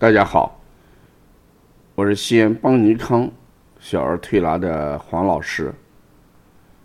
[0.00, 0.62] 大家好，
[1.96, 3.28] 我是西安邦尼康
[3.80, 5.74] 小儿推拿的黄老师。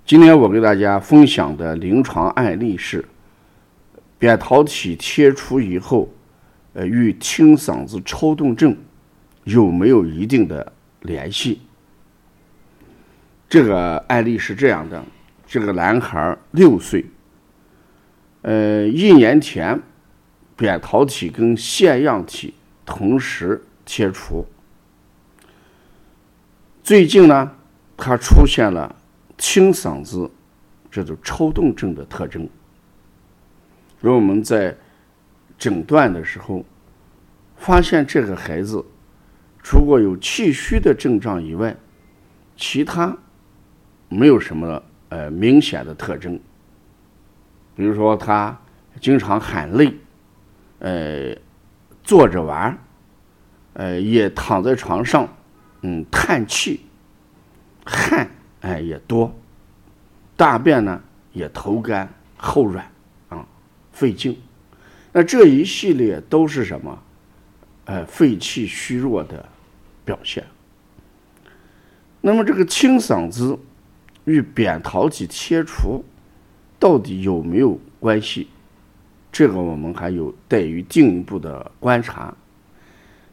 [0.03, 3.05] 今天我给大家分享的临床案例是
[4.17, 6.09] 扁桃体切除以后，
[6.73, 8.75] 呃，与清嗓子抽动症
[9.43, 11.61] 有没有一定的联系？
[13.47, 15.03] 这个案例是这样的：
[15.45, 17.05] 这个男孩六岁，
[18.41, 19.79] 呃，一年前
[20.55, 22.55] 扁桃体跟腺样体。
[22.85, 24.45] 同时切除。
[26.83, 27.51] 最近呢，
[27.95, 28.95] 他出现了
[29.37, 30.29] 清嗓子
[30.91, 32.47] 这种抽动症的特征。
[34.01, 34.75] 如果我们在
[35.57, 36.65] 诊断的时候
[37.55, 38.83] 发现这个孩子
[39.63, 41.75] 除过有气虚的症状以外，
[42.57, 43.17] 其他
[44.09, 46.37] 没有什么呃明显的特征。
[47.75, 48.59] 比如说，他
[48.99, 49.93] 经常喊累，
[50.79, 51.35] 呃。
[52.03, 52.77] 坐着玩，
[53.73, 55.27] 呃，也躺在床上，
[55.81, 56.81] 嗯，叹气，
[57.85, 58.29] 汗，
[58.61, 59.33] 哎，也多，
[60.35, 61.01] 大便呢
[61.31, 62.85] 也头干后软，
[63.29, 63.45] 啊，
[63.91, 64.37] 费劲。
[65.11, 67.03] 那这一系列都是什么？
[67.85, 69.47] 呃，肺气虚弱的
[70.05, 70.43] 表现。
[72.21, 73.59] 那么这个清嗓子
[74.23, 76.03] 与扁桃体切除
[76.79, 78.47] 到底有没有关系？
[79.33, 82.33] 这个我们还有待于进一步的观察。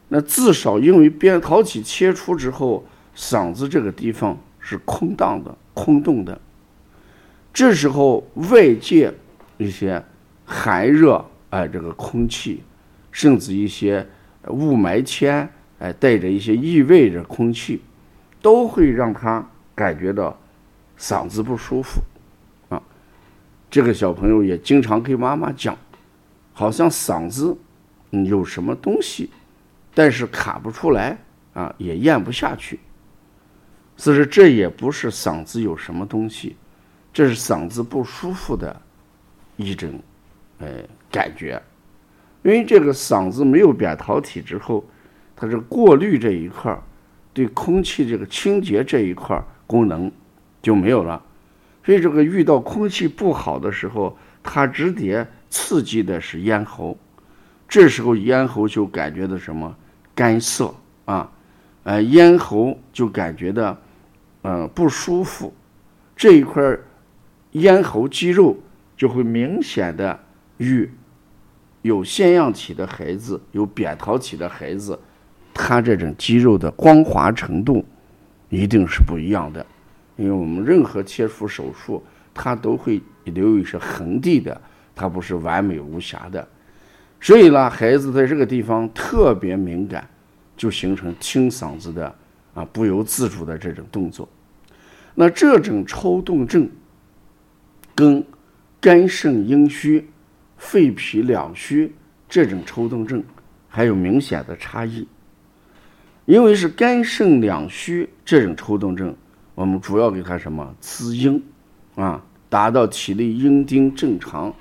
[0.09, 2.83] 那至少因为扁桃体切除之后，
[3.15, 6.41] 嗓子这个地方是空荡的、空洞的。
[7.53, 9.13] 这时候外界
[9.57, 10.03] 一些
[10.43, 12.63] 寒热哎，这个空气，
[13.11, 14.05] 甚至一些
[14.47, 17.79] 雾霾天哎，带着一些异味的空气，
[18.41, 20.35] 都会让他感觉到
[20.97, 22.01] 嗓子不舒服
[22.69, 22.81] 啊。
[23.69, 25.77] 这个小朋友也经常给妈妈讲。
[26.53, 27.57] 好像嗓子
[28.11, 29.29] 有什么东西，
[29.93, 31.17] 但是卡不出来
[31.53, 32.79] 啊，也咽不下去。
[33.95, 36.55] 所以说，这也不是嗓子有什么东西，
[37.13, 38.81] 这是嗓子不舒服的
[39.55, 39.99] 一种
[40.59, 40.67] 呃
[41.09, 41.61] 感觉。
[42.43, 44.83] 因为这个嗓子没有扁桃体之后，
[45.35, 46.83] 它这过滤这一块儿，
[47.33, 50.11] 对空气这个清洁这一块儿功能
[50.61, 51.23] 就没有了。
[51.85, 55.25] 所以这个遇到空气不好的时候，它直接。
[55.51, 56.97] 刺激的是咽喉，
[57.69, 59.75] 这时候咽喉就感觉到什么？
[60.15, 60.73] 干涩。
[61.05, 61.29] 啊，
[61.83, 63.77] 呃，咽喉就感觉到
[64.43, 65.53] 呃不舒服，
[66.15, 66.77] 这一块
[67.51, 68.57] 咽喉肌肉
[68.95, 70.17] 就会明显的
[70.57, 70.89] 与
[71.81, 74.97] 有腺样体的孩子、有扁桃体的孩子，
[75.53, 77.83] 他这种肌肉的光滑程度
[78.47, 79.65] 一定是不一样的，
[80.15, 82.01] 因为我们任何切除手术，
[82.33, 84.61] 它都会留有一些痕迹的。
[85.01, 86.47] 它不是完美无瑕的，
[87.19, 90.07] 所以呢，孩子在这个地方特别敏感，
[90.55, 92.13] 就形成清嗓子的
[92.53, 94.29] 啊不由自主的这种动作。
[95.15, 96.69] 那这种抽动症
[97.95, 98.23] 跟
[98.79, 100.07] 肝肾阴虚、
[100.55, 101.91] 肺脾两虚
[102.29, 103.23] 这种抽动症
[103.67, 105.07] 还有明显的差异，
[106.25, 109.15] 因为是肝肾两虚这种抽动症，
[109.55, 111.43] 我们主要给它什么滋阴
[111.95, 114.53] 啊，达到体内阴丁正常。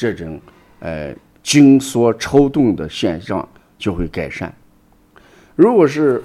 [0.00, 0.40] 这种
[0.78, 3.46] 呃紧缩抽动的现象
[3.76, 4.50] 就会改善。
[5.54, 6.22] 如果是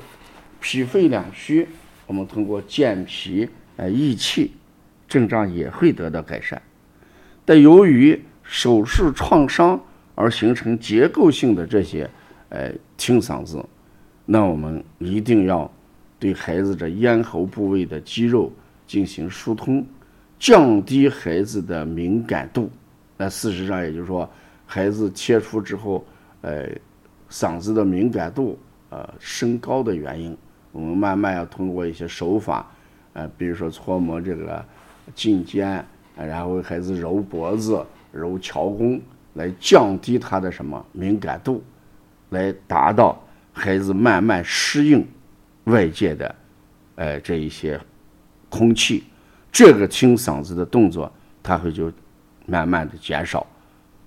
[0.61, 1.67] 脾肺两虚，
[2.07, 4.53] 我们通过健脾呃益气，
[5.09, 6.61] 症状也会得到改善。
[7.43, 9.77] 但由于手术创伤
[10.15, 12.09] 而形成结构性的这些
[12.47, 13.61] 呃清嗓子，
[14.25, 15.69] 那我们一定要
[16.17, 18.49] 对孩子的咽喉部位的肌肉
[18.87, 19.85] 进行疏通，
[20.39, 22.71] 降低孩子的敏感度。
[23.17, 24.29] 那事实上，也就是说，
[24.65, 26.05] 孩子切除之后，
[26.41, 26.67] 呃，
[27.29, 28.59] 嗓子的敏感度
[28.89, 30.37] 呃升高的原因，
[30.73, 32.69] 我们慢慢要通过一些手法，
[33.13, 34.65] 呃，比如说搓摩这个
[35.13, 35.85] 颈肩，
[36.17, 39.01] 然后孩子揉脖子、揉桥弓，
[39.35, 41.63] 来降低他的什么敏感度，
[42.31, 43.17] 来达到
[43.53, 45.07] 孩子慢慢适应
[45.65, 46.35] 外界的，
[46.95, 47.79] 呃，这一些
[48.49, 49.05] 空气，
[49.53, 51.09] 这个清嗓子的动作，
[51.41, 51.89] 他会就。
[52.45, 53.45] 慢慢的减少，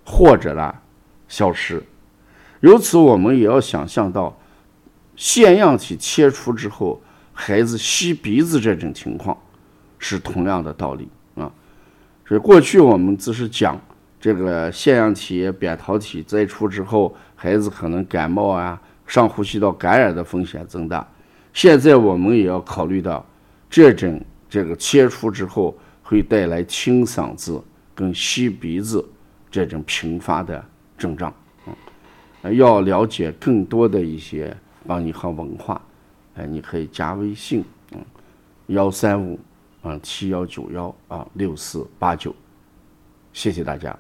[0.05, 0.75] 或者呢
[1.29, 1.83] 消失。
[2.61, 4.37] 由此，我们也要想象到
[5.15, 7.01] 腺样体切除之后，
[7.33, 9.37] 孩子吸鼻子这种情况
[9.99, 11.51] 是同样的道理啊。
[12.27, 13.81] 所以，过去我们只是讲
[14.21, 21.07] 这个腺样体、扁桃体摘除之后，孩子可能感冒啊、上呼吸道感染的风险增大。
[21.53, 23.25] 现在我们也要考虑到
[23.71, 24.21] 这种
[24.51, 27.63] 这个切除之后会带来清嗓子。
[27.99, 29.05] 跟吸鼻子
[29.51, 30.65] 这种频发的
[30.97, 31.35] 症状，
[31.67, 34.57] 嗯，要了解更多的一些
[34.87, 35.83] 邦尼康文化，
[36.37, 37.99] 哎，你可以加微信，嗯，
[38.69, 39.37] 幺三五，
[39.83, 42.33] 嗯，七幺九幺啊六四八九，
[43.33, 43.99] 谢谢大家。